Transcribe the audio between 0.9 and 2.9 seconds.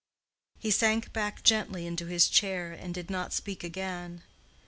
back gently into his chair,